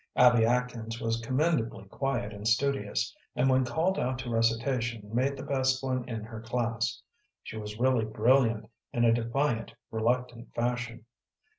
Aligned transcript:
Abby 0.15 0.43
Atkins 0.47 0.99
was 0.99 1.21
commendably 1.21 1.85
quiet 1.85 2.33
and 2.33 2.47
studious, 2.47 3.15
and 3.35 3.47
when 3.51 3.63
called 3.63 3.99
out 3.99 4.17
to 4.17 4.31
recitation 4.31 5.07
made 5.13 5.37
the 5.37 5.43
best 5.43 5.83
one 5.83 6.09
in 6.09 6.21
her 6.23 6.41
class. 6.41 6.99
She 7.43 7.55
was 7.55 7.77
really 7.77 8.05
brilliant 8.05 8.65
in 8.91 9.05
a 9.05 9.13
defiant, 9.13 9.75
reluctant 9.91 10.55
fashion. 10.55 11.05